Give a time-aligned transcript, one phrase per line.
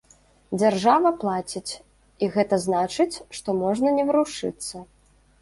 [0.59, 1.73] Дзяржава плаціць,
[2.23, 4.75] і гэта значыць, што можна не варушыцца.